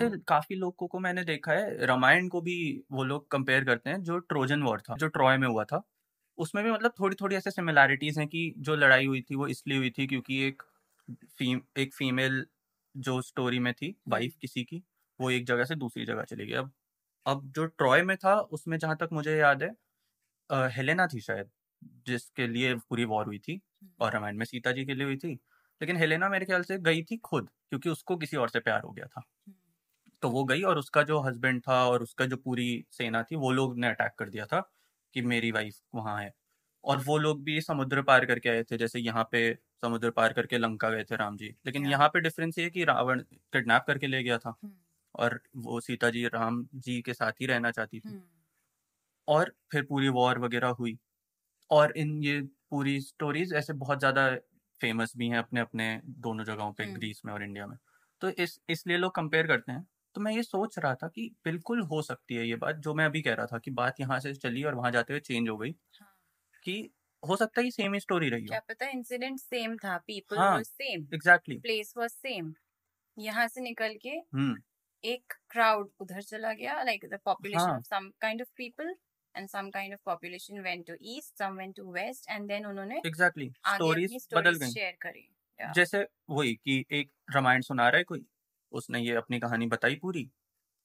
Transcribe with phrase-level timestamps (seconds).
[0.00, 2.56] जैसे हम्म। काफ़ी लोगों को मैंने देखा है रामायण को भी
[2.92, 5.82] वो लोग कंपेयर करते हैं जो ट्रोजन वॉर था जो ट्रॉय में हुआ था
[6.38, 9.78] उसमें भी मतलब थोड़ी थोड़ी ऐसे सिमिलैरिटीज हैं कि जो लड़ाई हुई थी वो इसलिए
[9.78, 10.62] हुई थी क्योंकि एक
[11.38, 12.46] फीम एक फीमेल
[12.94, 14.82] जो स्टोरी में थी वाइफ हम्म किसी की
[15.20, 16.72] वो एक जगह से दूसरी जगह चली गई। अब
[17.26, 19.70] अब जो ट्रॉय में था उसमें जहाँ तक मुझे याद है
[20.50, 21.50] अ, हेलेना थी शायद
[22.06, 25.16] जिसके लिए पूरी वॉर हुई थी हम्म। और रामायण में सीता जी के लिए हुई
[25.16, 25.32] थी
[25.80, 28.90] लेकिन हेलेना मेरे ख्याल से गई थी खुद क्योंकि उसको किसी और से प्यार हो
[28.92, 29.22] गया था।
[30.22, 33.50] तो वो गई और उसका जो हस्बैंड था और उसका जो पूरी सेना थी वो
[33.52, 34.60] लोग ने अटैक कर दिया था
[35.14, 36.32] कि मेरी वाइफ वहाँ है।
[36.84, 39.52] और वो लोग भी समुद्र पार करके आए थे जैसे यहाँ पे
[39.82, 43.20] समुद्र पार करके लंका गए थे राम जी। लेकिन यहाँ पे डिफरेंस ये कि रावण
[43.52, 44.72] किडनैप करके ले गया था हम्म
[45.14, 48.22] और वो सीता जी राम जी के साथ ही रहना चाहती थी। हम्म
[49.28, 50.96] और फिर पूरी वॉर वगैरह हुई।
[51.70, 52.40] और इन ये
[52.70, 54.28] पूरी स्टोरीज ऐसे बहुत ज़्यादा
[54.80, 57.76] फ़ेमस भी हैं अपने अपने दोनों जगहों पे ग्रीस में और इंडिया में।
[58.22, 61.80] तो इस इसलिए लोग कंपेयर करते हैं। तो मैं ये सोच रहा था कि बिल्कुल
[61.82, 64.34] हो सकती है ये बात जो मैं अभी कह रहा था कि बात यहाँ से
[64.36, 66.08] चली और वहाँ जाते हुए चेंज हो गई हाँ।
[66.64, 66.90] कि
[67.22, 70.62] हो सकता है सेम ही स्टोरी रही हो। क्या पता इंसिडेंट सेम था पीपल हाँ
[70.62, 72.52] same exactly place was same
[73.16, 74.56] यहाँ से निकल के हम्म।
[75.04, 78.94] एक क्राउड उधर चला गया like the population of some kind of people
[79.34, 83.00] and some kind of population went to east some went to west and then उन्होंने
[83.06, 85.28] एग्जैक्टली स्टोरीज बदल गई। शेयर करी
[85.60, 88.24] जैसे वही कि एक रामायण सुना रहा है कोई?
[88.72, 90.28] उसने ये अपनी कहानी बताई पूरी।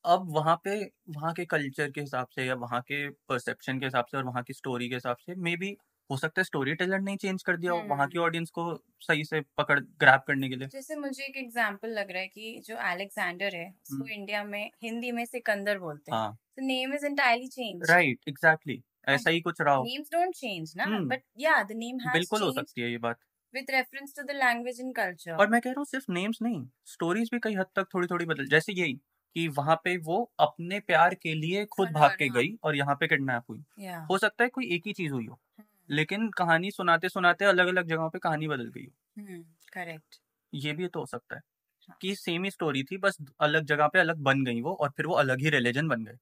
[0.05, 0.75] अब वहाँ पे
[1.09, 4.43] वहाँ के कल्चर के हिसाब से या वहाँ के परसेप्शन के हिसाब से और वहाँ
[4.43, 5.75] की स्टोरी के हिसाब से मे बी
[6.09, 9.23] हो सकता है स्टोरी टेलर ने चेंज कर दिया हो वहाँ की ऑडियंस को सही
[9.25, 12.75] से पकड़ ग्रैब करने के लिए। जैसे मुझे एक एग्जांपल लग रहा है कि जो
[12.87, 17.05] अलेक्जेंडर है उसको हम्म, इंडिया में हिंदी में सिकंदर बोलते हैं। हाँ। तो name is
[17.05, 21.61] entirely changed right exactly ऐसा ही। कुछ रहा हो। नेम्स डोंट चेंज ना but yeah
[21.63, 23.19] the name has बिल्कुल हो सकती है ये बात।
[23.55, 25.35] With reference to the language and culture.
[25.39, 28.25] और मैं कह रहा हूँ सिर्फ़ नेम्स नहीं स्टोरीज भी कई हद तक थोड़ी थोड़ी
[28.25, 28.93] बदल जैसे यही
[29.35, 33.07] कि वहाँ पे वो अपने प्यार के लिए खुद भाग के गई और यहाँ पे
[33.07, 33.63] किडनैप हुई।
[34.09, 37.67] हो सकता है कोई एक ही चीज़ हुई हो हम्म लेकिन कहानी सुनाते सुनाते अलग
[37.67, 40.19] अलग जगहों पे कहानी बदल गई हो। हम्म करेक्ट
[40.53, 41.41] ये भी तो हो सकता है
[41.89, 44.89] हाँ। कि सेम ही स्टोरी थी बस अलग जगह पे अलग बन गई वो और
[44.97, 46.17] फिर वो अलग ही रिलीजन बन गए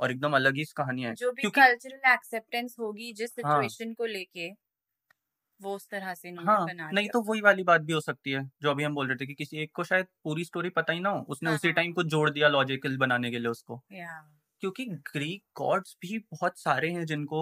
[0.00, 4.06] और एकदम अलग ही कहानियाँ हैं। जो भी कल्चरल एक्सेप्टेंस होगी जिस सिचुएशन हाँ को
[4.06, 4.48] लेके।
[5.60, 8.30] वो उस तरह से इन्होंने हाँ बना नहीं तो वही वाली बात भी हो सकती
[8.30, 10.92] है जो अभी हम बोल रहे थे कि किसी एक को शायद पूरी स्टोरी पता
[10.92, 13.80] ही ना हो उसने हाँ उसी टाइम कुछ जोड़ दिया लॉजिकल बनाने के लिए उसको।
[14.62, 17.40] क्योंकि ग्रीक गॉड्स भी बहुत सारे हैं जिनको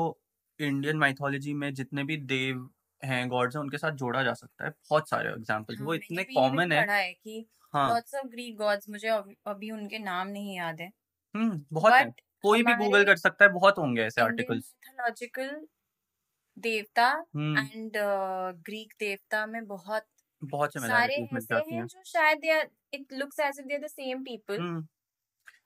[0.61, 2.69] इंडियन माइथोलॉजी में जितने भी देव
[3.03, 6.25] हैं गॉड्स हैं उनके साथ जोड़ा जा सकता है बहुत सारे एग्जाम्पल्स हाँ। वो इतने
[6.27, 10.81] कॉमन है। है कि हाँ। लॉट्स ऑफ़ ग्रीक गॉड्स मुझे अभी उनके नाम नहीं याद
[10.81, 10.91] है।
[11.35, 11.93] हम्म बहुत
[12.45, 14.75] कोई भी गूगल कर सकता है बहुत होंगे ऐसे आर्टिकल्स
[16.57, 17.09] देवता
[17.59, 17.97] एंड
[18.63, 20.07] ग्रीक देवता में बहुत
[20.43, 22.45] बहुत सारे ऐसे हैं जो शायद
[22.93, 24.67] it looks as if they are the same people.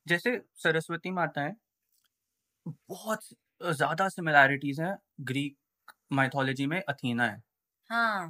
[0.07, 1.57] जैसे सरस्वती माता है
[2.67, 3.25] बहुत
[3.61, 4.95] ज़्यादा सिमिलैरिटीज हैं
[5.27, 5.57] ग्रीक
[6.13, 7.43] माइथोलॉजी में अथीना है।
[7.91, 8.29] हाँ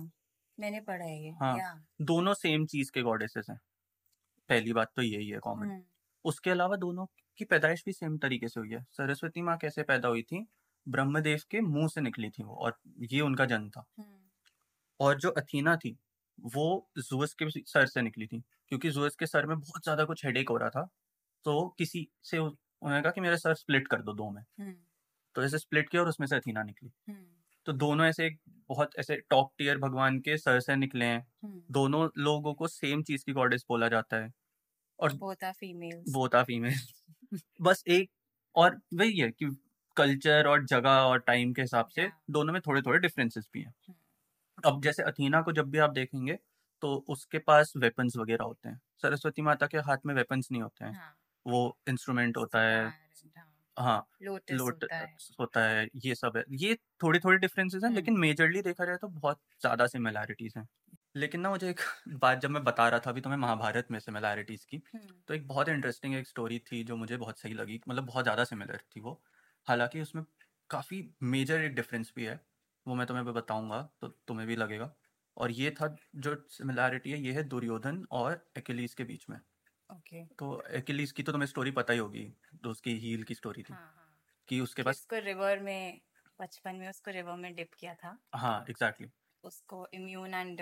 [0.58, 1.70] मैंने पढ़ा है ये हाँ या।
[2.02, 3.58] दोनों सेम चीज़ के गॉडेसेस हैं।
[4.48, 5.70] पहली बात तो यही है कॉमन
[6.24, 7.06] उसके अलावा दोनों
[7.38, 10.46] की पैदाइश भी सेम तरीके से हुई है। सरस्वती माँ कैसे पैदा हुई थी?
[10.86, 12.76] ब्रह्मदेव के मुँह से निकली थी वो और
[13.12, 14.18] ये उनका जन्म था। हम्म।
[15.00, 15.96] और जो अथीना थी
[16.38, 16.66] वो
[17.00, 20.48] जुअस के सर से निकली थी क्योंकि जुअस के सर में बहुत ज़्यादा कुछ हेडेक
[20.48, 20.88] हो रहा था
[21.44, 24.74] तो किसी से उन्होंने कहा कि मेरा सर स्प्लिट कर दो दो में। हम्म।
[25.36, 27.24] तो ऐसे स्प्लिट किया और उसमें से अथीना निकली। हम्म।
[27.66, 28.38] तो दोनों ऐसे एक
[28.70, 31.26] बहुत ऐसे टॉप टीयर भगवान के सर से निकले हैं।
[31.72, 34.30] दोनों लोगों को सेम चीज़ की गॉडेस बोला जाता है।
[34.98, 35.12] और
[35.52, 38.10] फीमेल्स बोथ आर फीमेल बस एक
[38.54, 39.46] और वही है कि
[39.96, 43.74] कल्चर और जगह और टाइम के हिसाब से दोनों में थोड़े थोड़े डिफरेंसेस भी हैं।
[43.80, 43.96] हम्म
[44.64, 46.38] अब जैसे अथीना को जब भी आप देखेंगे
[46.82, 50.84] तो उसके पास वेपन्स वगैरह होते हैं। सरस्वती माता के हाथ में वेपन्स नहीं होते
[50.84, 52.92] हैं। हाँ। वो इंस्ट्रूमेंट होता है।
[53.36, 53.46] हाँ।
[53.76, 57.90] हाँ लोटस लोट होता है। होता है ये सब है। ये थोड़ी थोड़ी डिफरेंसेस हैं।
[57.90, 60.66] लेकिन मेजरली देखा जाए तो बहुत ज़्यादा सिमिलैरिटीज हैं।
[61.16, 61.80] लेकिन ना मुझे एक
[62.20, 65.46] बात जब मैं बता रहा था अभी तुम्हें महाभारत में सिमिलैरिटीज की हम्म। तो एक
[65.48, 69.00] बहुत इंटरेस्टिंग एक स्टोरी थी जो मुझे बहुत सही लगी। मतलब बहुत ज़्यादा सिमिलर थी
[69.00, 69.20] वो।
[69.66, 70.24] हालाँकि उसमें
[70.70, 72.40] काफ़ी मेजर एक डिफरेंस भी है
[72.86, 74.94] वो मैं तुम्हें बताऊँगा तो तुम्हें भी लगेगा।
[75.36, 79.38] और ये था जो सिमिलैरिटी है ये है दुर्योधन और एक्लिस के बीच में।
[79.90, 82.24] ओके तो एक्लिस की तो तुम्हें स्टोरी पता ही होगी
[82.64, 84.12] तो उसकी हील की स्टोरी थी। हाँ हाँ।
[84.48, 86.00] कि उसके पास जिसको रिवर में
[86.38, 89.10] बचपन में उसको रिवर में डिप किया था। हाँ एग्जैक्टली
[89.44, 90.60] उसको इम्यून एंड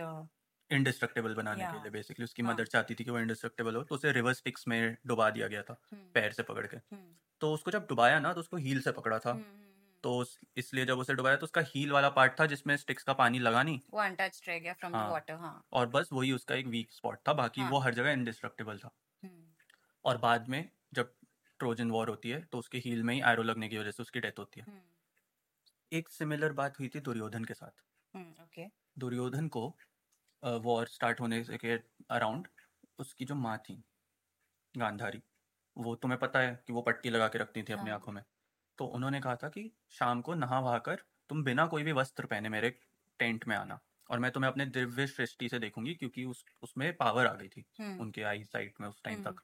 [0.70, 3.82] इंडिस्ट्रक्टेबल बनाने या के लिए बेसिकली उसकी हाँ। मदर चाहती थी कि वो इंडिस्ट्रक्टेबल हो
[3.82, 7.14] तो उसे रिवर स्टिक्स में डुबा दिया गया था हम्म पैर से पकड़ के। हम्म
[7.42, 9.62] तो उसको जब डुबाया ना तो उसको हील से पकड़ा था। हम्म।
[10.04, 10.24] तो
[10.56, 13.62] इसलिए जब उसे डुबाया तो उसका हील वाला पार्ट था जिसमें स्टिक्स का पानी लगा
[13.62, 16.92] नहीं। वो अनटच्ड रह गया फ्रॉम द वाटर हाँ। और बस वही उसका एक वीक
[16.92, 18.90] स्पॉट था बाकी हाँ। वो हर जगह इंडिस्ट्रक्टेबल था।
[20.04, 21.14] और बाद में जब
[21.60, 24.20] ट्रोजन वॉर होती है तो उसके हील में ही एरो लगने की वजह से उसकी
[24.20, 24.82] डेथ होती है।
[25.92, 27.82] एक सिमिलर बात हुई थी दुर्योधन के साथ।
[28.42, 28.66] ओके
[28.98, 29.62] दुर्योधन को
[30.44, 31.78] वॉर स्टार्ट होने से के
[32.10, 32.48] अराउंड
[32.98, 33.82] उसकी जो माँ थी
[34.74, 35.22] गांधारी
[35.76, 38.22] वो तुम्हें पता है कि वो पट्टी लगा के रखती थी अपनी हाँ। आँखों में
[38.78, 42.26] तो उन्होंने कहा था कि शाम को नहा वहा कर तुम बिना कोई भी वस्त्र
[42.26, 42.70] पहने मेरे
[43.20, 43.80] टेंट में आना
[44.10, 47.64] और मैं तुम्हें अपने दिव्य सृष्टि से देखूँगी क्योंकि उस उसमें पावर आ गई थी
[47.80, 49.42] हम्म, उनके आई साइट में उस टाइम हम्म। तक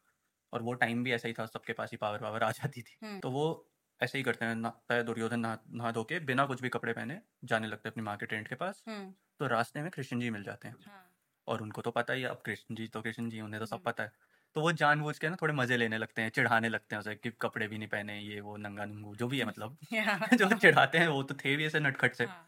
[0.53, 2.97] और वो टाइम भी ऐसा ही था सबके पास ही पावर पावर आ जाती थी
[3.03, 3.70] हम्म। तो वो
[4.03, 7.21] ऐसे ही करते हैं है दुर्योधन नहा नहा धो के बिना कुछ भी कपड़े पहने
[7.45, 10.31] जाने लगते हैं अपनी माँ के टेंट के पास। हम्म, तो रास्ते में कृष्ण जी
[10.31, 11.17] मिल जाते हैं। हाँ,
[11.47, 13.75] और उनको तो पता ही है अब कृष्ण जी तो कृष्ण जी उन्हें तो सब
[13.75, 14.13] हम्म। पता है।
[14.55, 17.31] तो वो जानबूझ के ना थोड़े मज़े लेने लगते हैं चिढ़ाने लगते हैं उसे कि
[17.31, 20.99] कपड़े भी नहीं पहने ये वो नंगा नंगू जो भी है मतलब। yeah, जो चिढ़ाते
[20.99, 22.47] हैं वो तो थे भी ऐसे नटखट से। हाँ,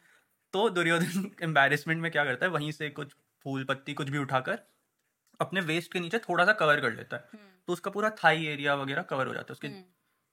[0.52, 3.14] तो दुर्योधन एम्बेरसमेंट में क्या करता है वहीं से कुछ
[3.44, 4.58] फूल पत्ती कुछ भी उठाकर
[5.40, 8.46] अपने वेस्ट के नीचे थोड़ा सा कवर कर लेता है। हम्म, तो उसका पूरा थाई
[8.46, 9.68] एरिया वगैरह कवर हो जाता है उसके।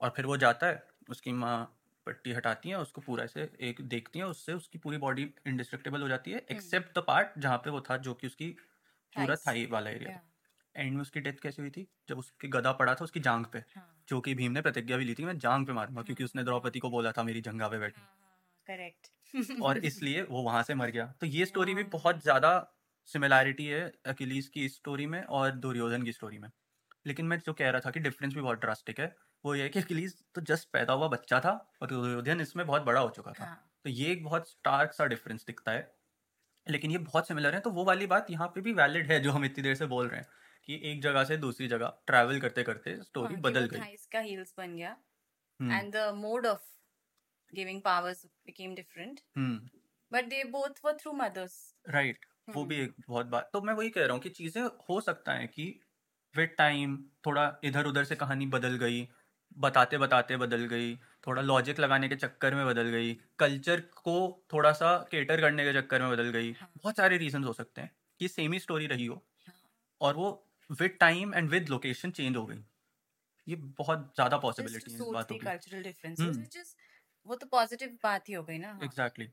[0.01, 1.57] और फिर वो जाता है उसकी माँ
[2.07, 6.07] पट्टी हटाती है उसको पूरा ऐसे एक देखती है उससे उसकी पूरी बॉडी इंडिस्ट्रक्टेबल हो
[6.07, 8.51] जाती है एक्सेप्ट द पार्ट जहाँ पे वो था जो कि उसकी
[9.13, 9.35] पूरा.
[9.39, 10.13] थाई वाला एरिया
[10.75, 11.88] एंड में उसकी डेथ कैसे हुई थी?
[12.09, 15.06] जब उसके गदा पड़ा था उसकी जांग पे हाँ, जो कि भीम ने प्रतिज्ञा भी
[15.06, 17.79] ली थी मैं जांग पे मारूँगा क्योंकि उसने द्रौपदी को बोला था मेरी जंगा पे
[17.79, 19.11] बैठी। हाँ, करेक्ट
[19.61, 22.51] और इसलिए वो वहाँ से मर गया। तो ये स्टोरी भी हाँ। बहुत ज़्यादा
[23.09, 26.50] सिमिलैरिटी है अकिलीज की स्टोरी में और दुर्योधन की स्टोरी में।
[27.05, 29.15] लेकिन मैं जो कह रहा था कि डिफरेंस भी बहुत ड्रास्टिक है
[29.45, 31.51] वो ये है कि अकिलीज तो जस्ट पैदा हुआ बच्चा था
[31.81, 35.05] और दुर्योधन इसमें बहुत बड़ा हो चुका था। हाँ, तो ये एक बहुत स्टार्क सा
[35.05, 35.95] डिफरेंस दिखता है।
[36.67, 39.31] लेकिन ये बहुत सिमिलर है तो वो वाली बात यहाँ पे भी वैलिड है जो
[39.31, 40.27] हम इतनी देर से बोल रहे हैं
[40.63, 44.19] कि एक जगह से दूसरी जगह ट्रैवल करते करते स्टोरी हाँ, बदल गई। thighs का
[44.19, 44.95] heels बन गया।
[45.91, 46.59] the mode of
[47.53, 49.21] giving powers became different.
[49.37, 49.69] Hmm.
[50.11, 51.53] But they both were through mothers
[51.89, 54.61] right वो हम्म, भी एक बहुत बात तो मैं वही कह रहा हूँ कि चीज़ें
[54.89, 55.81] हो सकता है कि
[56.35, 59.07] विद टाइम थोड़ा इधर उधर से कहानी बदल गई
[59.57, 60.95] बताते बताते बदल गई
[61.27, 65.81] थोड़ा लॉजिक लगाने के चक्कर में बदल गई कल्चर को थोड़ा सा केटर करने के
[65.81, 68.87] चक्कर में बदल गई। हाँ। बहुत सारे रीजन हो सकते हैं कि सेम ही स्टोरी
[68.87, 69.15] रही हो।
[69.47, 69.55] हाँ,
[70.01, 72.63] और वो with time and with location change हो गई।
[73.47, 75.45] ये बहुत ज़्यादा पॉसिबिलिटी है बातों की।
[75.83, 76.57] differences hmm. which
[77.25, 79.29] वो तो पॉजिटिव बात ही हो गई ना। हाँ एग्जैक्टली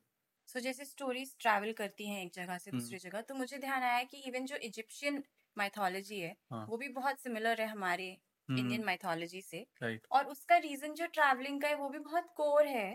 [0.48, 3.82] सो जैसे स्टोरीज ट्रैवल करती हैं एक जगह से हम्म। दूसरी जगह तो मुझे ध्यान
[3.82, 5.22] आया कि इवन जो इजिप्शियन
[5.58, 8.08] माइथोलॉजी है हाँ। वो भी बहुत सिमिलर है हमारे
[8.48, 12.32] हम्म। इंडियन माइथोलॉजी से। राइट और उसका रीजन जो ट्रैवलिंग का है वो भी बहुत
[12.36, 12.90] कोर है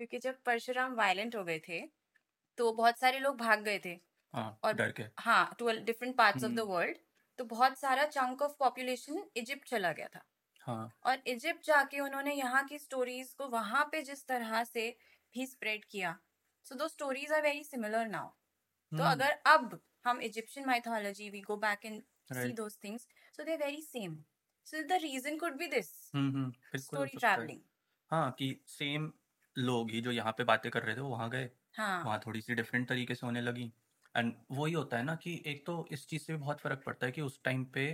[0.00, 1.80] क्योंकि जब परशुराम वायलेंट हो गए थे
[2.58, 3.98] तो बहुत सारे लोग भाग गए थे।
[4.34, 6.72] हाँ और डर के। हाँ two different parts of the hmm.
[6.72, 6.96] World
[7.38, 10.24] तो बहुत सारा चंक ऑफ़ पॉपुलेशन इजिप्ट चला गया था।
[10.66, 14.88] हाँ। और इजिप्ट जाके उन्होंने यहाँ की स्टोरीज को वहाँ पे जिस तरह से
[15.34, 16.18] भी स्प्रेड किया
[16.66, 21.40] सो दो stories are very similar now तो हम्म। अगर अब हम Egyptian mythology we
[21.40, 22.02] go back and
[22.32, 24.16] see those things so they very same
[24.66, 27.60] so the reason could be this hmm hmm बिल्कुल हो स्टोरी ट्रैवलिंग
[28.10, 29.12] हाँ। कि सेम
[29.58, 32.40] लोग ही जो यहाँ पे बातें कर रहे थे वो वहाँ गए। हाँ। वहाँ थोड़ी
[32.40, 33.72] सी डिफरेंट तरीके से होने लगी।
[34.16, 37.06] एंड वही होता है ना कि एक तो इस चीज़ से भी बहुत फ़र्क पड़ता
[37.06, 37.86] है कि उस टाइम पे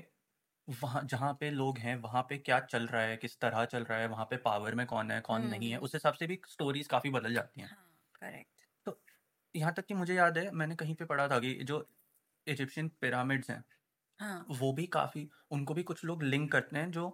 [0.69, 3.99] वहाँ जहाँ पे लोग हैं वहाँ पे क्या चल रहा है किस तरह चल रहा
[3.99, 6.41] है वहाँ पे पावर में कौन है कौन नहीं है हम्म। उस हिसाब से भी
[6.49, 8.56] स्टोरीज काफ़ी बदल जाती हैं। हाँ करेक्ट तो
[9.57, 11.87] यहाँ तक कि मुझे याद है मैंने कहीं पे पढ़ा था कि जो
[12.47, 13.63] इजिप्शियन पिरामिड्स हैं
[14.21, 17.09] हाँ। वो भी काफ़ी उनको भी कुछ लोग लिंक करते हैं जो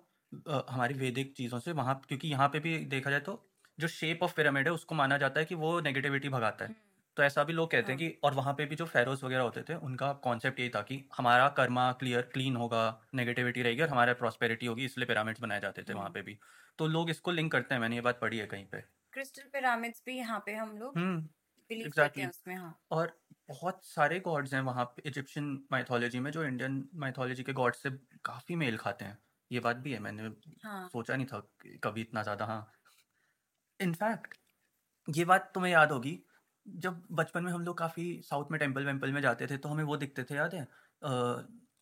[0.48, 3.32] अ, हमारी वैदिक चीज़ों से वहाँ क्योंकि यहाँ पे भी देखा जाए तो
[3.78, 6.80] जो शेप ऑफ़ पिरामिड है उसको माना जाता है कि वो नेगेटिविटी भगाता है। हम्म,
[7.16, 9.42] तो ऐसा भी लोग कहते हैं हाँ। कि और वहाँ पे भी जो फेरोज वगैरह
[9.42, 12.82] होते थे उनका कॉन्सेप्ट यही था कि हमारा कर्मा क्लियर क्लीन होगा
[13.14, 16.38] नेगेटिविटी रहेगी और हमारा प्रॉस्पेरिटी होगी इसलिए पिरामिड्स बनाए जाते थे वहाँ हम्म पे भी।
[16.78, 18.80] तो लोग इसको लिंक करते हैं मैंने ये बात पढ़ी है कहीं पे।
[19.12, 21.28] क्रिस्टल पिरामिड्स भी यहाँ पे हम लोग हम्म।
[21.70, 26.20] बिलीव करते एग्जैक्टली हैं उसमें हाँ। और बहुत सारे गॉड्स हैं वहाँ पे इजिप्शियन माइथोलॉजी
[26.20, 27.90] में जो इंडियन माइथोलॉजी के गॉड्स से
[28.24, 29.18] काफ़ी मेल खाते हैं।
[29.50, 30.30] ये बात भी है मैंने
[30.62, 32.62] हाँ। सोचा नहीं था कि कभी इतना ज़्यादा हाँ।
[33.80, 34.34] इनफैक्ट
[35.08, 36.18] ये बात तुम्हें याद होगी
[36.66, 39.84] जब बचपन में हम लोग काफ़ी साउथ में टेंपल वेम्पल में जाते थे तो हमें
[39.84, 40.68] वो दिखते थे याद है?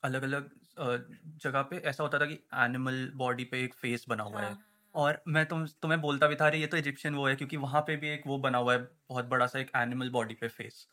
[0.02, 0.50] अलग अलग
[1.38, 4.69] जगह पे ऐसा होता था कि एनिमल बॉडी पे एक फेस बना हुआ है। हाँ।
[4.94, 7.80] और मैं तुम तुम्हें बोलता भी था अरे ये तो इजिप्शियन वो है क्योंकि वहाँ
[7.80, 8.78] पे भी एक वो बना हुआ है
[9.08, 10.86] बहुत बड़ा सा एक एनिमल बॉडी पे फेस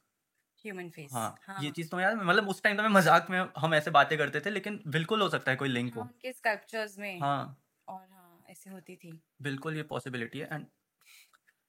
[0.65, 2.25] ह्यूमन फेस हाँ हाँ। ये चीज़ याद है?
[2.25, 5.29] मतलब उस टाइम तो मैं मज़ाक में हम ऐसे बातें करते थे लेकिन बिल्कुल हो
[5.29, 7.19] सकता है कोई लिंक हाँ। हो उनके स्कल्पचर्स में?
[7.21, 10.65] हाँ। और हाँ ऐसे होती थी। बिल्कुल ये पॉसिबिलिटी है। एंड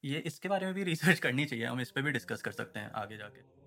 [0.04, 2.80] ये इसके बारे में भी रिसर्च करनी चाहिए हम इस पर भी डिस्कस कर सकते
[2.80, 3.57] हैं आगे जाके।